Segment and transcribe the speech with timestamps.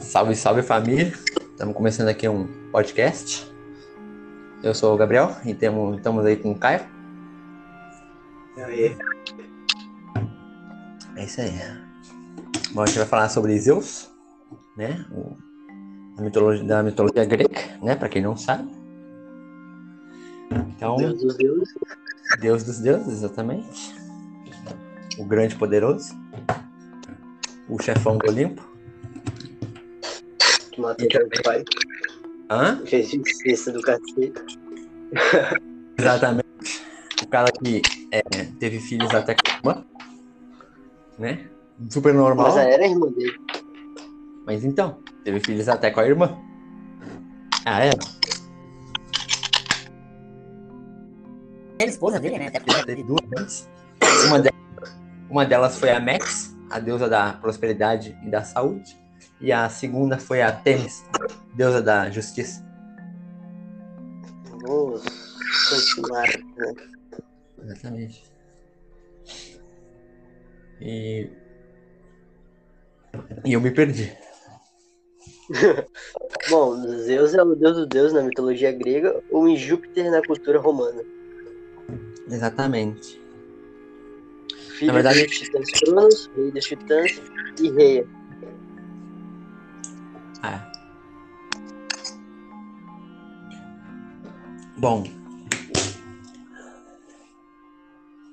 [0.00, 1.12] Salve, salve família!
[1.50, 3.50] Estamos começando aqui um podcast.
[4.62, 6.80] Eu sou o Gabriel e temos, estamos aí com o Caio.
[8.56, 8.96] E aí?
[11.16, 11.52] É isso aí.
[12.72, 14.10] Bom, a gente vai falar sobre Zeus,
[14.76, 15.04] né?
[15.10, 15.36] O,
[16.16, 17.96] da, mitologia, da mitologia grega, né?
[17.96, 18.70] Para quem não sabe.
[20.68, 21.74] Então, Deus dos deuses.
[22.40, 23.94] Deus dos deuses, exatamente.
[25.18, 26.14] O grande poderoso.
[27.68, 28.73] O chefão do Olimpo.
[30.74, 31.64] Que matou o pai.
[32.50, 32.82] Hã?
[32.84, 34.58] Fez justiça do cacete.
[35.96, 36.82] Exatamente.
[37.22, 38.22] O cara que é,
[38.58, 39.84] teve filhos até com a irmã.
[41.16, 41.46] Né?
[41.88, 42.48] Super normal.
[42.48, 43.38] Mas era a irmã dele.
[44.44, 46.36] Mas então, teve filhos até com a irmã.
[47.64, 47.90] Ah, é?
[51.78, 52.50] Era esposa dele, né?
[52.84, 53.68] Teve duas antes.
[54.26, 54.98] Uma delas,
[55.30, 59.03] uma delas foi a Mex, a deusa da prosperidade e da saúde.
[59.40, 61.04] E a segunda foi a Temis,
[61.54, 62.64] deusa da justiça.
[64.50, 65.02] Vamos
[65.68, 66.74] continuar, né?
[67.62, 68.24] Exatamente.
[70.80, 71.30] E.
[73.44, 74.12] E eu me perdi.
[76.50, 80.58] Bom, Zeus é o deus dos deuses na mitologia grega ou em Júpiter na cultura
[80.58, 81.02] romana.
[82.28, 83.20] Exatamente.
[84.78, 87.22] Filho verdade- dos titãs Cronos, rei dos titãs
[87.60, 88.06] e Reia.
[90.46, 90.70] Ah.
[94.76, 95.04] Bom.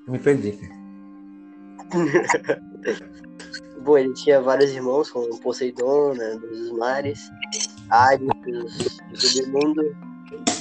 [0.05, 0.81] Eu me perdi, cara.
[3.81, 7.31] Bom, ele tinha vários irmãos, como Poseidon, né, dos mares,
[7.89, 8.27] Ares,
[9.09, 9.95] do submundo,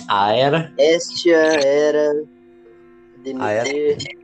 [0.08, 0.72] A era.
[3.38, 3.64] Ah, é?
[3.64, 4.19] Demeter,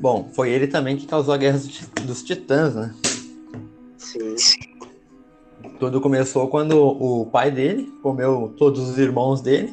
[0.00, 2.94] Bom, foi ele também que causou a guerra dos ti- dos titãs, né?
[3.96, 4.34] sim.
[5.78, 9.72] Tudo começou quando o pai dele comeu todos os irmãos dele,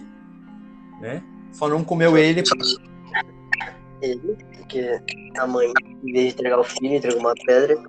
[1.01, 1.23] né?
[1.51, 2.43] Só não comeu ele.
[4.01, 4.99] Ele, porque
[5.37, 5.71] a mãe,
[6.03, 7.81] em vez de entregar o filho, entregou uma pedra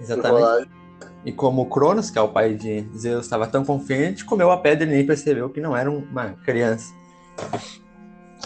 [0.00, 0.68] Exatamente.
[1.24, 4.58] E como o Cronos, que é o pai de Zeus, estava tão confiante, comeu a
[4.58, 6.92] pedra e nem percebeu que não era uma criança.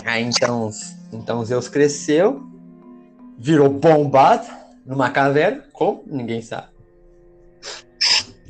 [0.04, 0.70] Aí então,
[1.12, 2.40] então Zeus cresceu,
[3.38, 4.46] virou bombado
[4.84, 6.02] numa caverna, como?
[6.06, 6.68] Ninguém sabe.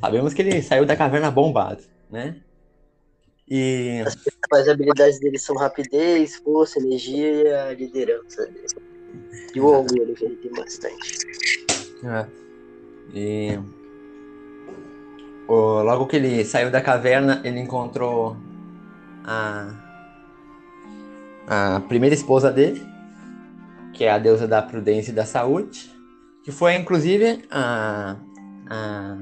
[0.00, 2.37] Sabemos que ele saiu da caverna bombado, né?
[3.50, 4.03] E
[4.53, 8.66] as habilidades dele são rapidez, força, energia e a liderança dele.
[9.54, 11.26] E o orgulho que ele tem bastante.
[12.05, 12.26] É.
[13.15, 13.59] E
[15.49, 18.37] logo que ele saiu da caverna, ele encontrou
[19.25, 19.75] a,
[21.47, 22.87] a primeira esposa dele,
[23.99, 25.93] que é a deusa da prudência e da saúde,
[26.45, 28.17] que foi inclusive a,
[28.71, 29.17] a,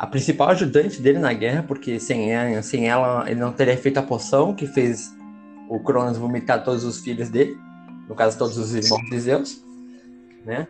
[0.00, 3.98] a principal ajudante dele na guerra, porque sem ela, sem ela ele não teria feito
[3.98, 5.14] a poção que fez
[5.68, 7.56] o Cronos vomitar todos os filhos dele,
[8.08, 9.64] no caso todos os irmãos de Zeus,
[10.44, 10.66] né?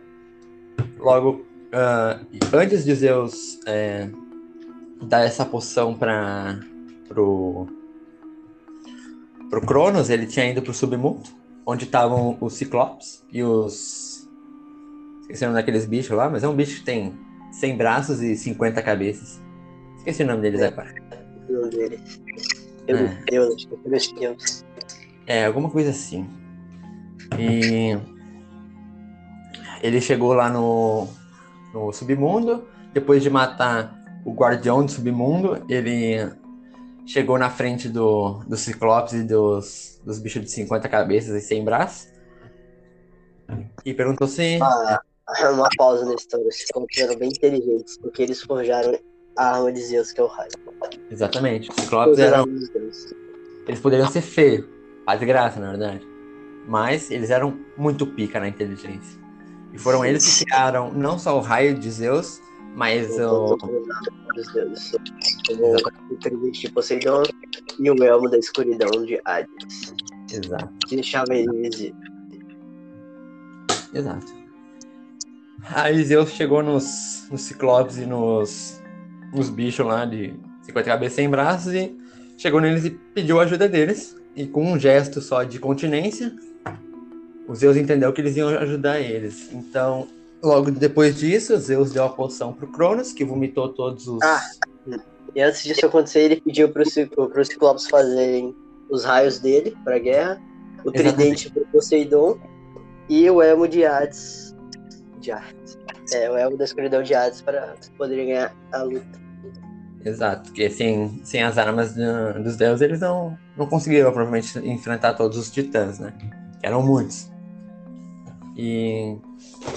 [0.99, 2.19] Logo, ah,
[2.53, 4.07] antes de Zeus é,
[5.01, 6.59] dar essa poção para
[7.07, 7.65] pro
[9.49, 11.29] pro Cronos, ele tinha ido pro submundo,
[11.65, 14.29] onde estavam os Ciclopes e os
[15.21, 17.13] esqueci o nome daqueles bichos lá, mas é um bicho que tem
[17.51, 19.41] 100 braços e 50 cabeças.
[19.97, 20.93] Esqueci o nome deles agora.
[21.47, 21.99] O nome dele.
[22.87, 22.93] É.
[23.31, 24.65] Deus, que é Deus.
[25.25, 26.27] É, alguma coisa assim.
[27.39, 27.97] E
[29.81, 31.07] ele chegou lá no,
[31.73, 32.67] no submundo.
[32.93, 36.29] Depois de matar o guardião do submundo, ele
[37.05, 41.65] chegou na frente do, dos ciclopes e dos, dos bichos de 50 cabeças e 100
[41.65, 42.13] braços.
[43.85, 44.59] E perguntou se.
[44.61, 44.99] Ah,
[45.51, 46.47] uma pausa na história.
[46.47, 48.97] Os Ciclopes eram bem inteligentes, porque eles forjaram
[49.37, 50.51] a arma de Zeus, que é o raio.
[51.09, 51.69] Exatamente.
[51.69, 52.45] Os ciclopes eram.
[53.67, 54.65] Eles poderiam ser feios.
[55.05, 56.05] Faz graça, na verdade.
[56.67, 59.19] Mas eles eram muito pica na inteligência.
[59.73, 62.39] E foram eles que criaram não só o raio de Zeus,
[62.75, 63.57] mas o.
[64.35, 64.93] Dos deuses.
[66.09, 67.23] O tridente de Poseidon
[67.79, 69.93] e o elmo da escuridão de Hades.
[70.31, 71.95] Exato, Que deixava ele invisível.
[73.93, 74.33] exato.
[75.69, 78.81] Aí Zeus chegou nos, nos ciclopes e nos,
[79.31, 80.33] nos bichos lá de
[80.63, 81.95] 50 cabeças sem braços e
[82.37, 84.15] chegou neles e pediu a ajuda deles.
[84.35, 86.33] E com um gesto só de continência,
[87.47, 89.53] o Zeus entendeu que eles iam ajudar eles.
[89.53, 90.07] Então,
[90.43, 94.21] logo depois disso, Zeus deu a poção pro Cronos, que vomitou todos os.
[94.21, 94.41] Ah.
[95.35, 98.55] E antes disso acontecer, ele pediu para os Ciclopes fazerem
[98.89, 100.39] os raios dele para guerra,
[100.85, 101.15] o Exatamente.
[101.15, 102.37] tridente para Poseidon
[103.09, 104.55] e o elmo de Hades.
[105.19, 105.77] De Hades.
[106.13, 109.23] É, o elmo da escuridão de Hades para poder ganhar a luta.
[110.05, 115.13] Exato, porque sem, sem as armas do- dos deuses eles não, não conseguiriam provavelmente enfrentar
[115.13, 116.13] todos os titãs, né?
[116.19, 116.29] Que
[116.61, 117.31] eram muitos.
[118.55, 119.17] E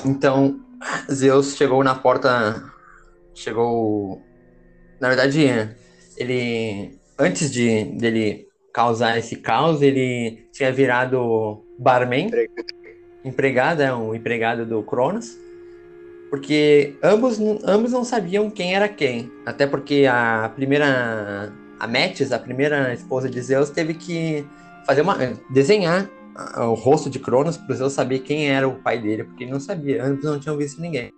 [0.04, 0.60] então
[1.10, 2.62] Zeus chegou na porta.
[3.34, 4.22] Chegou.
[5.00, 5.46] Na verdade,
[6.16, 6.98] ele.
[7.18, 12.30] Antes de dele causar esse caos, ele tinha virado barman,
[13.24, 15.36] empregado, é um empregado do Cronos.
[16.28, 19.30] Porque ambos, ambos não sabiam quem era quem.
[19.44, 21.52] Até porque a primeira.
[21.78, 24.46] A Metis, a primeira esposa de Zeus, teve que
[24.86, 25.16] fazer uma.
[25.50, 26.08] desenhar
[26.58, 29.60] o rosto de Cronos para Zeus saber quem era o pai dele, porque ele não
[29.60, 31.12] sabia, ambos não tinham visto ninguém.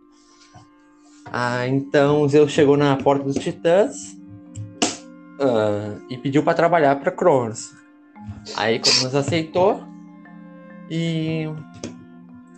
[1.27, 4.17] Ah, então Zeus chegou na porta dos titãs
[5.41, 7.73] ah, e pediu para trabalhar para Cronos.
[8.57, 9.83] Aí Cronos aceitou
[10.91, 11.49] e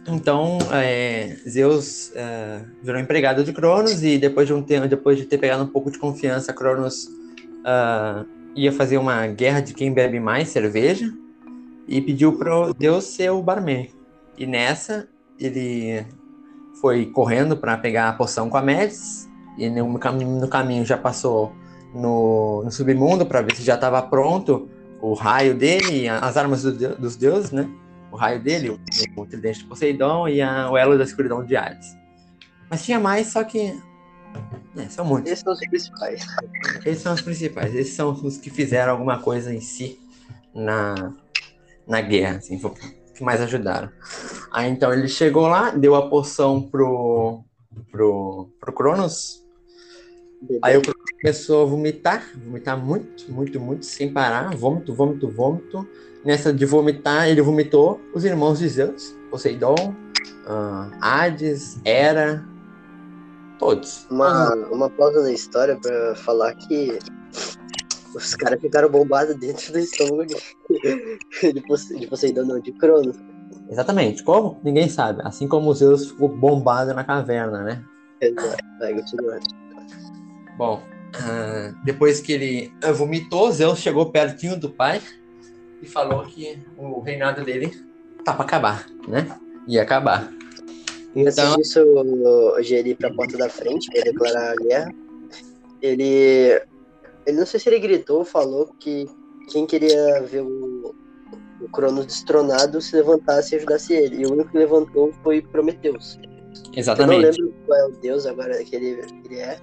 [0.07, 5.25] então, é, Zeus é, virou empregado de Cronos e depois de um tempo, depois de
[5.25, 7.09] ter pegado um pouco de confiança, Cronos
[7.65, 8.25] ah,
[8.55, 11.11] ia fazer uma guerra de quem bebe mais cerveja
[11.91, 13.91] e pediu para Deus ser o barman.
[14.39, 15.09] E nessa
[15.39, 16.07] ele
[16.81, 19.29] foi correndo para pegar a poção com a Médicis
[19.59, 21.53] e no, cam- no caminho já passou
[21.95, 24.71] no, no submundo para ver se já estava pronto
[25.03, 27.69] o raio dele, as armas do dos deuses, né?
[28.13, 28.81] o raio dele, o,
[29.17, 31.97] o tridente de Poseidon e a- o elo da escuridão de Hades.
[32.69, 33.81] Mas tinha mais, só que.
[34.77, 35.31] É, são muitos.
[35.33, 36.27] Esses são os principais.
[36.87, 37.75] Esses são os principais.
[37.75, 39.99] Esses são os que fizeram alguma coisa em si
[40.55, 41.13] na,
[41.91, 42.71] na guerra, assim, foi
[43.15, 43.91] que mais ajudaram.
[44.53, 47.43] Aí então ele chegou lá, deu a poção pro,
[47.91, 49.45] pro, pro Cronos.
[50.63, 54.57] Aí o Cronos começou a vomitar, vomitar muito, muito, muito, sem parar.
[54.57, 55.87] Vômito, vômito, vômito.
[56.25, 59.95] Nessa de vomitar, ele vomitou os irmãos de Zeus, Poseidon,
[60.47, 62.45] ah, Hades, Hera,
[63.59, 64.07] todos.
[64.11, 66.99] Uma, uma pausa na história pra falar que
[68.15, 70.25] os caras ficaram bombados dentro do estômago
[70.71, 73.17] de, de, Pose- de Poseidon, não, de Cronos.
[73.69, 74.23] Exatamente.
[74.23, 74.61] Como?
[74.65, 75.21] Ninguém sabe.
[75.25, 77.85] Assim como Zeus ficou bombado na caverna, né?
[78.21, 78.57] Exato.
[78.79, 79.47] Vai, continuando.
[80.57, 80.83] Bom,
[81.15, 85.01] ah, depois que ele ah, vomitou, Zeus chegou pertinho do pai
[85.83, 87.71] e falou que o reinado dele
[88.25, 89.27] tá pra acabar, né?
[89.69, 90.31] Ia acabar.
[91.17, 94.93] Antes Então- disso, o Geri pra porta da frente, pra declarar a guerra,
[95.83, 96.61] ele.
[97.27, 99.07] Ele não sei se ele gritou ou falou que
[99.51, 100.95] quem queria ver o,
[101.61, 104.23] o Cronos destronado se levantasse e ajudasse ele.
[104.23, 106.19] E o único que levantou foi Prometeus.
[106.23, 107.23] Eu não Exatamente.
[107.39, 109.59] lembro qual é o deus agora que ele, que ele é.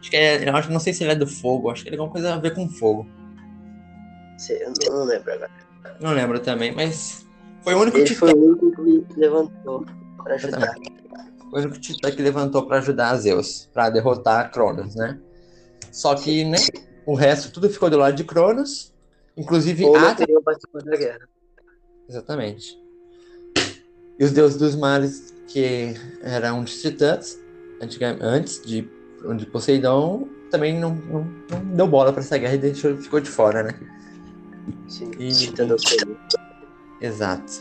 [0.00, 1.96] Acho que é, eu acho, não sei se ele é do fogo, acho que ele
[1.96, 3.06] tem alguma coisa a ver com fogo.
[4.38, 5.50] Se- Eu não, não lembro agora.
[6.00, 7.26] Não lembro também, mas
[7.62, 9.84] foi o único Ele titã, foi o único que levantou
[10.24, 10.74] pra ajudar.
[11.52, 15.18] o único titã que levantou pra ajudar Zeus, pra derrotar Cronos, né?
[15.92, 16.58] Só que, né,
[17.10, 18.94] o resto tudo ficou do lado de Cronos,
[19.36, 20.28] inclusive Ou Atlas
[20.84, 21.28] da guerra.
[22.08, 22.78] Exatamente.
[24.16, 25.92] E os deuses dos mares, que
[26.22, 27.36] eram os titãs,
[28.20, 28.88] antes de,
[29.36, 33.28] de Poseidon, também não, não, não deu bola para essa guerra e deixou, ficou de
[33.28, 33.74] fora, né?
[34.86, 35.74] Sim, E- Titã do.
[37.00, 37.52] Exato.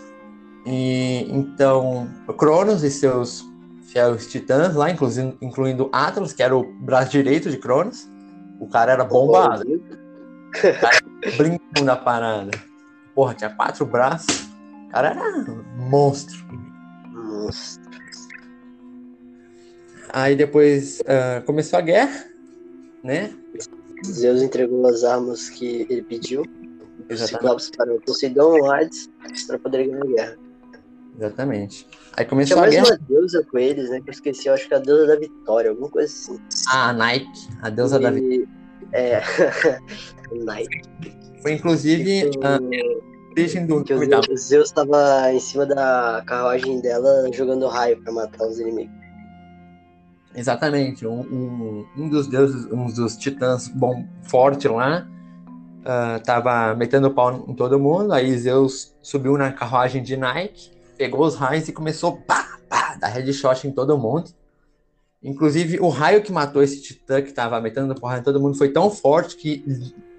[0.63, 2.07] E então,
[2.38, 3.43] Cronos e seus
[3.81, 8.07] fiéis titãs lá, inclusive, incluindo Atlas, que era o braço direito de Cronos,
[8.59, 9.81] o cara era bombado,
[11.37, 12.51] brincando da parada.
[13.15, 14.49] Porra, tinha quatro braços,
[14.87, 16.37] o cara era um monstro.
[17.11, 17.79] Nossa.
[20.11, 22.25] Aí depois ah, começou a guerra,
[23.03, 23.33] né?
[24.05, 26.41] Zeus entregou as armas que ele pediu.
[26.41, 27.29] Os Exatamente.
[27.29, 29.09] Ciclopes para o Poseidon o Hades
[29.47, 30.49] para poder ganhar a guerra.
[31.17, 31.85] Exatamente.
[32.13, 32.87] Aí Tinha começou a mais guerra.
[32.87, 33.99] uma deusa com eles, né?
[34.01, 36.39] Que eu esqueci, eu acho que é a deusa da vitória, alguma coisa assim.
[36.71, 38.35] A Nike, a deusa da vida.
[38.35, 38.47] E-
[38.91, 39.21] É.
[40.31, 40.81] Nike.
[41.41, 46.23] Foi inclusive Que a o- origem do que o da Zeus- estava em cima da
[46.25, 48.93] carruagem dela jogando raio para matar os inimigos.
[50.35, 51.05] Exatamente.
[51.07, 55.07] Um, um, um dos deuses, um dos titãs bom, forte lá,
[55.85, 58.13] ah, tava metendo pau em todo mundo.
[58.13, 63.08] Aí Zeus subiu na carruagem de Nike, pegou os raios e começou pá, pá, dar
[63.08, 64.29] headshot em todo mundo.
[65.24, 68.70] Inclusive, o raio que matou esse titã que tava metendo porrada em todo mundo foi
[68.70, 69.63] tão forte que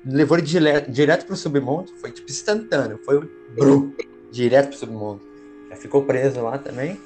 [0.05, 1.93] levou ele dire- direto pro submundo.
[2.01, 2.99] Foi tipo instantâneo.
[3.05, 3.93] Foi brum,
[4.33, 5.21] direto pro submundo.
[5.69, 6.99] Já ficou preso lá também.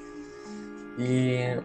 [0.97, 1.59] E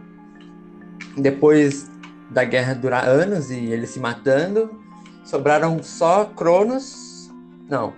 [1.15, 1.87] depois
[2.31, 4.81] da guerra durar anos e eles se matando,
[5.23, 7.31] sobraram só Cronos.
[7.69, 7.93] Não,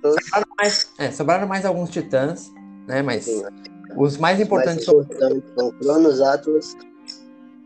[0.00, 2.52] sobraram mais, é, sobraram mais alguns titãs,
[2.88, 3.02] né?
[3.02, 3.42] Mas sim,
[3.96, 6.76] Os mais importantes mais são importantes são Cronos, Atlas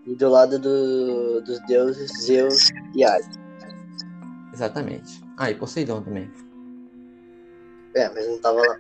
[0.07, 3.29] e do lado do- dos deuses Zeus e Hades.
[4.52, 5.23] Exatamente.
[5.37, 6.31] Ah, e Poseidon também.
[7.95, 8.76] É, mas não tava lá.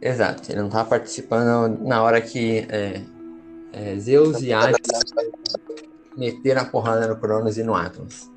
[0.00, 3.02] Exato, ele não estava participando na hora que é,
[3.72, 4.78] é, Zeus e Hades
[6.16, 8.30] meteram a porrada no Cronos e no Atlas.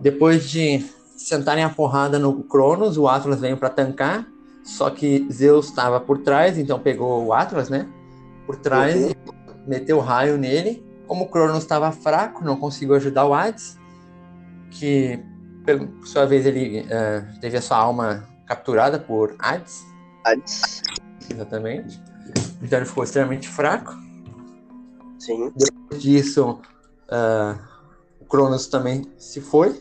[0.00, 0.84] Depois de
[1.16, 4.26] sentarem a porrada no Cronos, o Atlas veio para tancar,
[4.62, 7.88] só que Zeus estava por trás, então pegou o Atlas, né?
[8.46, 9.10] Por trás Uhum.
[9.10, 9.16] e
[9.68, 10.84] meteu o raio nele.
[11.06, 13.76] Como o Cronos estava fraco, não conseguiu ajudar o Hades,
[14.70, 15.18] que
[15.64, 19.84] por sua vez ele eh, teve a sua alma capturada por Hades.
[20.24, 20.82] Hades.
[21.28, 22.00] Exatamente.
[22.62, 23.92] Então ele ficou extremamente fraco.
[25.18, 25.52] Sim.
[25.56, 26.60] Depois disso,
[27.10, 27.56] ah,
[28.20, 29.80] o Cronos também se foi,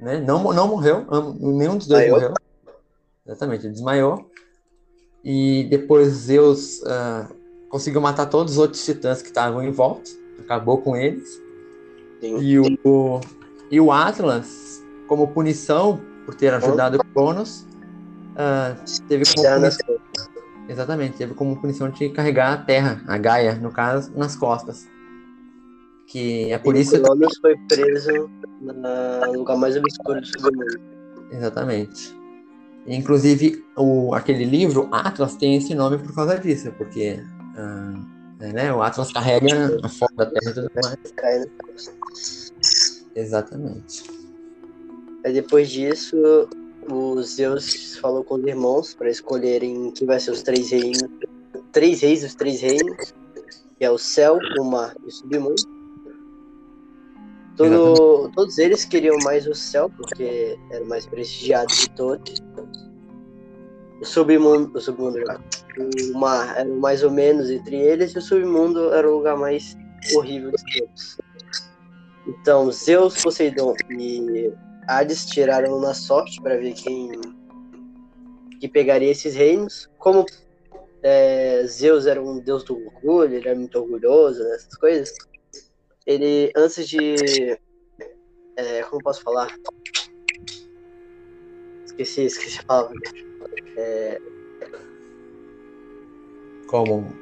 [0.00, 0.18] né?
[0.20, 1.06] Não, não morreu,
[1.38, 2.30] nenhum dos dois Desmaiou.
[2.30, 2.34] morreu.
[3.26, 4.30] Exatamente, ele desmaiou.
[5.24, 7.28] E depois Zeus ah,
[7.68, 11.40] conseguiu matar todos os outros titãs que estavam em volta, acabou com eles.
[12.20, 12.38] Sim.
[12.38, 13.20] E o,
[13.70, 17.66] e o Atlas, como punição por ter ajudado o Cronos,
[18.36, 18.76] ah,
[19.08, 20.00] teve como punição
[20.68, 24.88] Exatamente, teve como punição de carregar a terra, a Gaia, no caso, nas costas.
[26.06, 26.96] Que é por isso.
[26.96, 30.80] O Cronos foi preso no lugar mais obscuro do submundo.
[31.32, 32.19] Exatamente.
[32.86, 37.22] Inclusive, o, aquele livro, Atlas, tem esse nome por causa disso, porque
[38.40, 42.52] é, né, o Atlas carrega a forma da terra e tudo mais.
[43.14, 44.02] Exatamente.
[45.24, 46.16] Aí depois disso,
[46.90, 51.02] o Zeus falou com os irmãos para escolherem quem vai ser os três reinos.
[51.72, 53.14] Três reis dos três reinos,
[53.78, 55.79] que é o céu, o mar e o submundo.
[57.60, 62.42] Todo, todos eles queriam mais o céu, porque era o mais prestigiado de todos.
[64.00, 68.22] O submundo, o submundo, o mar era o mais ou menos entre eles, e o
[68.22, 69.76] submundo era o lugar mais
[70.14, 71.18] horrível de todos.
[72.26, 74.50] Então, Zeus, Poseidon e
[74.88, 77.12] Hades tiraram na sorte para ver quem
[78.58, 79.90] que pegaria esses reinos.
[79.98, 80.24] Como
[81.02, 85.12] é, Zeus era um deus do orgulho, ele era muito orgulhoso, né, essas coisas.
[86.10, 87.56] Ele, antes de.
[88.56, 89.48] é, como posso falar?
[91.86, 92.96] Esqueci, esqueci a palavra.
[93.76, 94.20] É,
[96.66, 97.14] Como.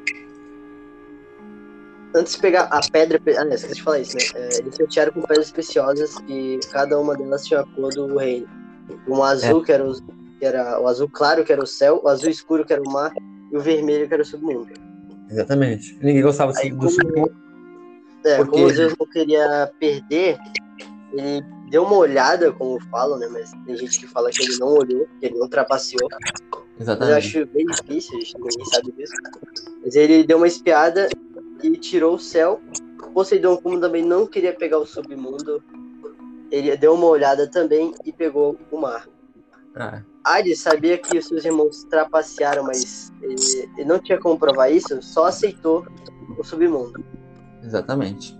[2.14, 3.20] antes de pegar a pedra.
[3.36, 4.22] Ah, não, esqueci de falar isso, né?
[4.36, 8.48] É, eles sortearam com pedras preciosas e cada uma delas tinha a cor do reino.
[9.06, 9.92] Um azul, que, era o,
[10.38, 12.90] que era o azul claro, que era o céu, o azul escuro, que era o
[12.90, 13.12] mar,
[13.52, 14.72] e o vermelho, que era o submundo.
[15.28, 15.94] Exatamente.
[16.02, 17.47] Ninguém gostava Aí, do como- submundo.
[18.24, 20.38] É, Porque- como Zeus não queria perder,
[21.12, 23.28] ele deu uma olhada, como falam, né?
[23.30, 26.08] Mas tem gente que fala que ele não olhou, que ele não trapaceou.
[26.10, 27.18] Mas eu Exatamente.
[27.18, 29.12] acho bem difícil, a gente ninguém sabe disso.
[29.84, 31.08] Mas ele deu uma espiada
[31.62, 32.60] e tirou o céu.
[33.14, 35.62] Poseidon, como também não queria pegar o submundo,
[36.50, 39.08] ele deu uma olhada também e pegou o mar.
[39.74, 43.34] Ah, Hades sabia que os seus irmãos trapacearam, mas ele,
[43.76, 45.86] ele não tinha como provar isso, só aceitou
[46.36, 47.02] o submundo.
[47.62, 48.36] Exatamente.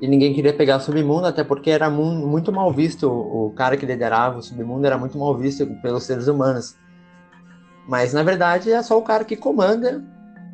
[0.00, 3.08] E ninguém queria pegar o submundo, até porque era mu- muito mal visto.
[3.10, 6.76] O cara que liderava o submundo era muito mal visto pelos seres humanos.
[7.88, 10.02] Mas na verdade é só o cara que comanda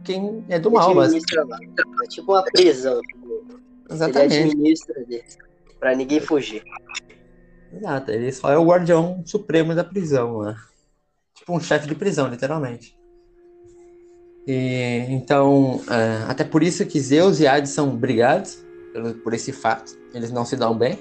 [0.05, 1.13] quem é do Ele mal, mas.
[1.15, 3.01] É tipo uma prisão.
[3.01, 4.35] Ele exatamente.
[4.39, 5.23] administra ali,
[5.79, 6.63] pra ninguém fugir.
[7.73, 10.57] Exato, ele só é o guardião supremo da prisão, né?
[11.35, 12.97] Tipo um chefe de prisão, literalmente.
[14.47, 18.65] E então, é, até por isso que Zeus e Hades são brigados
[19.23, 19.97] por esse fato.
[20.15, 20.99] Eles não se dão bem.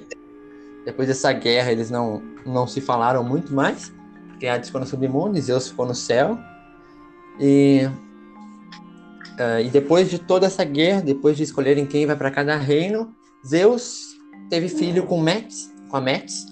[0.84, 3.92] Depois dessa guerra, eles não, não se falaram muito mais.
[4.28, 6.38] Porque Hades ficou no submundo e Zeus ficou no céu.
[7.38, 7.88] E,
[9.38, 13.14] é, e depois de toda essa guerra, depois de escolherem quem vai para cada reino,
[13.46, 14.16] Zeus
[14.48, 16.46] teve filho com Metis, com a Metis.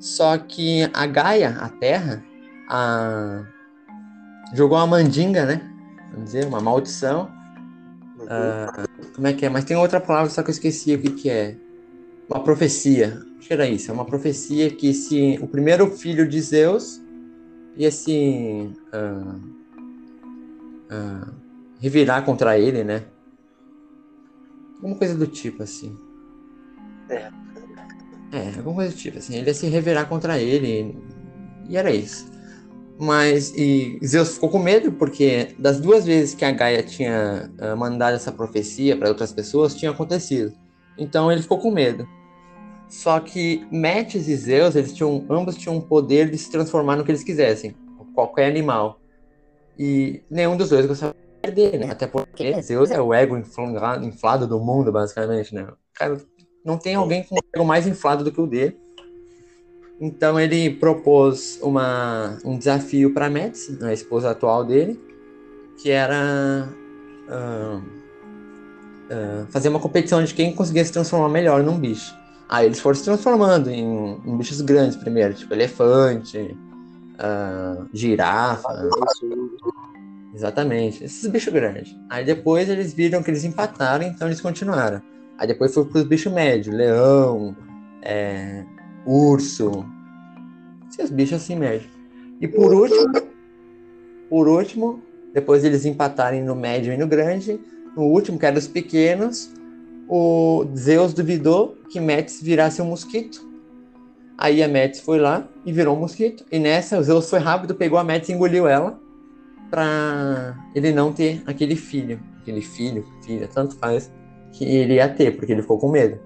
[0.00, 2.24] Só que a Gaia, a Terra,
[2.68, 3.44] a...
[4.52, 5.71] jogou uma mandinga, né?
[6.12, 7.30] Vamos dizer, uma maldição.
[8.28, 9.48] Ah, como é que é?
[9.48, 11.56] Mas tem outra palavra, só que eu esqueci o que, que é.
[12.28, 13.22] Uma profecia.
[13.38, 13.90] Acho que era isso.
[13.90, 17.00] É uma profecia que se o primeiro filho de Zeus
[17.76, 19.36] ia se ah,
[20.90, 21.28] ah,
[21.80, 23.04] revirar contra ele, né?
[24.76, 25.96] Alguma coisa do tipo, assim.
[27.08, 27.30] É.
[28.32, 29.36] É, alguma coisa do tipo, assim.
[29.36, 30.96] Ele ia se revirar contra ele.
[31.68, 32.31] E era isso.
[32.98, 37.74] Mas e Zeus ficou com medo porque das duas vezes que a Gaia tinha ah,
[37.74, 40.52] mandado essa profecia para outras pessoas tinha acontecido.
[40.96, 42.06] Então ele ficou com medo.
[42.88, 47.04] Só que Metis e Zeus, eles tinham ambos tinham o poder de se transformar no
[47.04, 47.74] que eles quisessem,
[48.14, 49.00] qualquer animal.
[49.78, 51.14] E nenhum dos dois gostava
[51.54, 51.90] dele, né?
[51.90, 55.66] Até porque Zeus é o ego inflado, do mundo, basicamente, né?
[55.94, 56.18] Cara,
[56.62, 58.78] não tem alguém com ego mais inflado do que o dele.
[60.04, 65.00] Então ele propôs uma, um desafio para Metis, a esposa atual dele,
[65.76, 66.68] que era
[67.28, 72.12] uh, uh, fazer uma competição de quem conseguia se transformar melhor num bicho.
[72.48, 78.90] Aí eles foram se transformando em, em bichos grandes primeiro, tipo elefante, uh, girafa.
[80.34, 81.94] Exatamente, esses bichos grandes.
[82.10, 85.00] Aí depois eles viram que eles empataram, então eles continuaram.
[85.38, 87.54] Aí depois foi pros bichos médios, leão,
[88.02, 88.64] é,
[89.06, 89.84] urso,
[90.90, 91.90] esses bichos assim médios.
[92.40, 93.12] E por último,
[94.28, 97.60] por último, depois eles empatarem no médio e no grande,
[97.96, 99.52] no último, que era dos pequenos,
[100.08, 103.46] o Zeus duvidou que Metis virasse um mosquito.
[104.36, 106.44] Aí a Metis foi lá e virou um mosquito.
[106.50, 108.98] E nessa o Zeus foi rápido, pegou a Metis e engoliu ela
[109.70, 112.20] para ele não ter aquele filho.
[112.40, 114.12] Aquele filho, filha, tanto faz,
[114.52, 116.18] que ele ia ter, porque ele ficou com medo.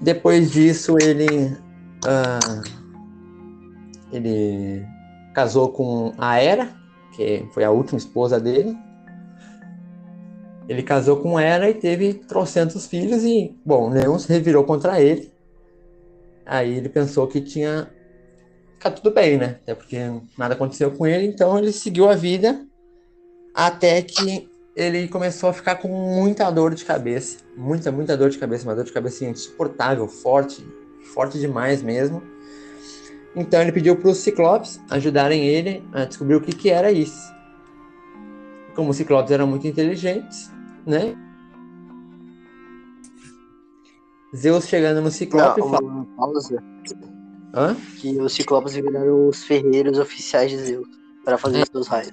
[0.00, 1.46] Depois disso, ele.
[2.04, 2.80] Uh,
[4.12, 4.84] ele
[5.34, 6.74] casou com a Hera,
[7.14, 8.76] que foi a última esposa dele.
[10.68, 15.32] Ele casou com ela e teve trocentos filhos e, bom, nenhum se revirou contra ele.
[16.46, 17.90] Aí ele pensou que tinha
[18.74, 19.58] ficar tudo bem, né?
[19.62, 19.98] Até porque
[20.38, 22.66] nada aconteceu com ele, então ele seguiu a vida
[23.54, 28.38] até que ele começou a ficar com muita dor de cabeça, muita, muita dor de
[28.38, 30.64] cabeça, uma dor de cabeça insuportável, forte,
[31.12, 32.22] forte demais mesmo.
[33.34, 37.20] Então ele pediu para os Ciclopes ajudarem ele a descobrir o que, que era isso.
[38.74, 40.50] Como os Ciclopes eram muito inteligentes,
[40.86, 41.14] né?
[44.34, 46.06] Zeus chegando no Ciclope Não, fala...
[46.16, 46.62] pausa.
[47.52, 47.76] Hã?
[48.00, 50.88] Que os Ciclopes viraram os ferreiros oficiais de Zeus
[51.24, 52.12] para fazer os seus raios.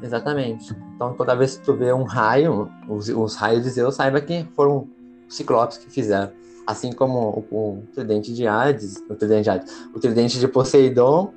[0.00, 0.74] Exatamente.
[0.98, 4.44] Então toda vez que tu vê um raio, os, os raios de Zeus, saiba que
[4.56, 4.88] foram
[5.28, 6.32] os Ciclopes que fizeram.
[6.66, 11.32] Assim como o, o tridente de Hades, o tridente de Hades, o tridente de Poseidon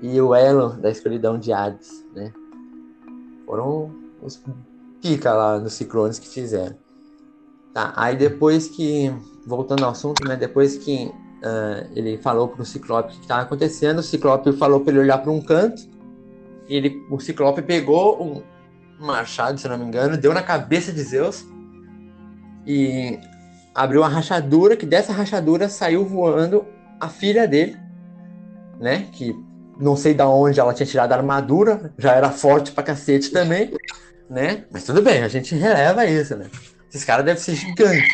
[0.00, 2.32] e o elo da escuridão de Hades, né?
[3.44, 3.90] Foram
[4.22, 4.40] os
[5.00, 6.76] pica lá nos ciclones que fizeram.
[7.74, 9.12] Tá, aí depois que,
[9.44, 13.98] voltando ao assunto, né, depois que uh, ele falou pro Ciclope o que estava acontecendo,
[13.98, 15.90] o Ciclope falou para ele olhar para um canto,
[16.68, 18.51] ele, o Ciclope pegou um
[19.02, 21.44] machado, se não me engano, deu na cabeça de Zeus
[22.66, 23.18] e
[23.74, 26.64] abriu uma rachadura, que dessa rachadura saiu voando
[27.00, 27.76] a filha dele,
[28.78, 29.34] né, que
[29.78, 33.72] não sei da onde ela tinha tirado a armadura, já era forte pra cacete também,
[34.30, 34.64] né?
[34.70, 36.46] Mas tudo bem, a gente releva isso, né?
[36.88, 38.08] Esses caras devem ser gigantes.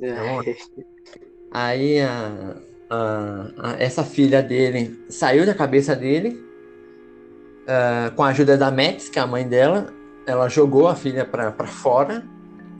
[0.00, 0.54] É.
[1.50, 2.56] Aí a,
[2.90, 6.40] a- a- essa filha dele saiu da cabeça dele
[7.68, 9.92] ah, com a ajuda da Metis, que é a mãe dela.
[10.26, 12.24] Ela jogou a filha pra fora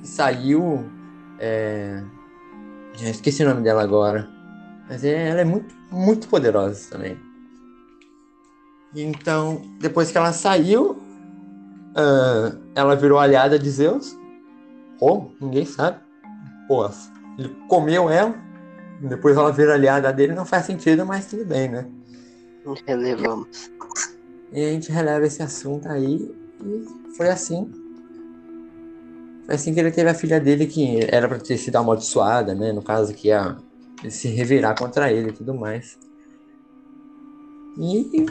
[0.02, 0.84] e saiu.
[1.40, 2.02] é,
[2.94, 4.28] já esqueci o nome dela agora.
[4.88, 7.16] Mas é- ela é muito, muito poderosa também.
[8.94, 10.98] Então, depois que ela saiu,
[11.94, 14.16] ah, ela virou aliada de Zeus.
[14.98, 15.32] Como?
[15.40, 16.00] Ninguém sabe.
[16.66, 16.88] Pô,
[17.38, 18.34] ele comeu ela,
[19.00, 21.86] depois ela vira aliada dele, não faz sentido, mas tudo bem, né?
[22.86, 23.70] Relevamos.
[24.52, 26.30] E a gente releva esse assunto aí
[26.64, 27.70] e foi assim.
[29.46, 32.72] Foi assim que ele teve a filha dele, que era pra ter sido amaldiçoada, né?
[32.72, 33.56] No caso, que ia
[34.08, 35.98] se revirar contra ele e tudo mais.
[37.78, 38.26] E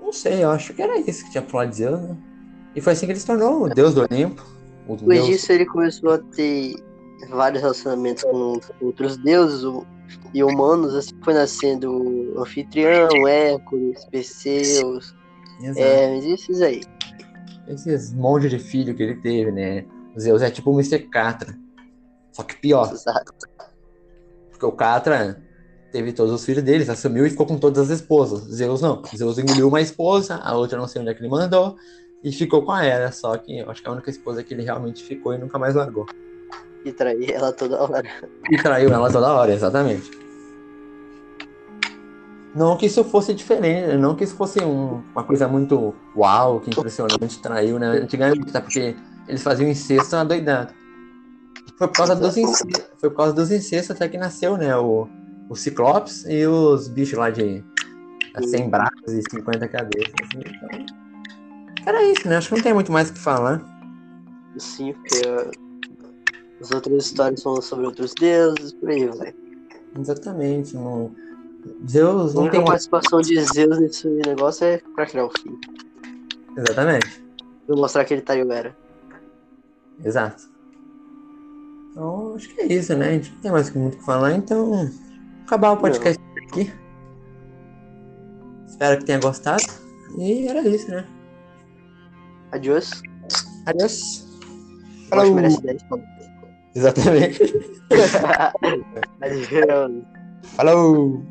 [0.00, 2.16] não sei, eu acho que era isso que tinha pra Zeus, né?
[2.74, 4.44] E foi assim que ele se tornou o deus do Olimpo.
[4.86, 5.28] O Depois deus...
[5.28, 6.74] disso, ele começou a ter
[7.28, 9.62] vários relacionamentos com outros deuses
[10.32, 10.94] e humanos.
[10.94, 15.14] Assim foi nascendo o Anfitrião, Hércules, Perseus,
[15.60, 15.80] Exato.
[15.80, 16.82] Hermes, esses aí.
[17.66, 19.84] Esses monte de filho que ele teve, né?
[20.18, 20.98] Zeus é tipo o Mr.
[21.08, 21.54] Catra.
[22.32, 22.90] Só que pior.
[22.92, 23.32] Exato.
[24.50, 25.42] Porque o Catra
[25.92, 28.42] teve todos os filhos deles, assumiu e ficou com todas as esposas.
[28.44, 29.02] Zeus não.
[29.16, 31.76] Zeus engoliu uma esposa, a outra não sei onde é que ele mandou,
[32.22, 33.12] e ficou com a Hera.
[33.12, 35.58] Só que eu acho que é a única esposa que ele realmente ficou e nunca
[35.58, 36.06] mais largou.
[36.84, 38.08] E trair ela toda hora.
[38.50, 40.10] E traiu ela toda hora, exatamente.
[42.58, 46.70] Não que isso fosse diferente, não que isso fosse um- uma coisa muito uau, que
[46.70, 47.86] impressionante, traiu, né?
[48.00, 48.60] Antigamente, tá?
[48.60, 48.96] Porque
[49.28, 50.74] eles faziam incesto adoidado.
[51.78, 54.76] Foi por causa dos incestos, foi por causa dos incestos até que nasceu, né?
[54.76, 55.06] O,
[55.48, 57.62] o Ciclopes e os bichos lá de
[58.42, 60.12] 100 braços e 50 cabeças.
[60.20, 60.86] assim, então.
[61.86, 62.38] Era isso, né?
[62.38, 63.62] Acho que não tem muito mais o que falar.
[64.56, 65.50] Sim, porque uh,
[66.60, 69.32] as outras histórias são sobre outros deuses, por aí vai.
[69.96, 70.74] Exatamente.
[70.74, 71.12] Não,
[71.88, 72.64] Zeus não tem.
[72.64, 75.58] participação de Zeus nesse negócio é pra criar o filho.
[76.56, 77.24] Exatamente.
[77.66, 78.76] Pra mostrar que ele tá era.
[80.04, 80.48] Exato.
[81.90, 83.08] Então, acho que é isso, né?
[83.08, 84.88] A gente não tem mais muito o que falar, então.
[85.44, 86.72] Acabar o podcast por aqui.
[88.66, 89.62] Espero que tenha gostado.
[90.16, 91.04] E era isso, né?
[92.52, 93.02] Adiós.
[93.66, 94.28] Acho
[95.10, 95.34] Falou.
[95.34, 95.82] merece 10.
[96.74, 97.40] Exatamente.
[100.56, 101.22] Falou!